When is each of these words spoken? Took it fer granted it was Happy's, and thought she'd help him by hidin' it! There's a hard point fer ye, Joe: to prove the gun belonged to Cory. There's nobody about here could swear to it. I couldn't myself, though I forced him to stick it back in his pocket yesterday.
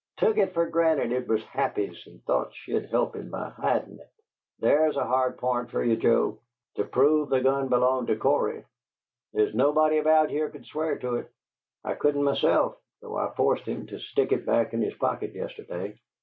Took 0.17 0.39
it 0.39 0.55
fer 0.55 0.67
granted 0.67 1.11
it 1.11 1.27
was 1.27 1.43
Happy's, 1.43 2.07
and 2.07 2.23
thought 2.25 2.55
she'd 2.55 2.89
help 2.89 3.15
him 3.15 3.29
by 3.29 3.49
hidin' 3.51 3.99
it! 3.99 4.09
There's 4.57 4.97
a 4.97 5.05
hard 5.05 5.37
point 5.37 5.69
fer 5.69 5.83
ye, 5.83 5.95
Joe: 5.95 6.39
to 6.73 6.85
prove 6.85 7.29
the 7.29 7.39
gun 7.39 7.67
belonged 7.67 8.07
to 8.07 8.15
Cory. 8.15 8.63
There's 9.31 9.53
nobody 9.53 9.99
about 9.99 10.31
here 10.31 10.49
could 10.49 10.65
swear 10.65 10.97
to 10.97 11.17
it. 11.17 11.31
I 11.83 11.93
couldn't 11.93 12.23
myself, 12.23 12.81
though 12.99 13.15
I 13.15 13.29
forced 13.35 13.65
him 13.65 13.85
to 13.85 13.99
stick 13.99 14.31
it 14.31 14.43
back 14.43 14.73
in 14.73 14.81
his 14.81 14.95
pocket 14.95 15.35
yesterday. 15.35 15.99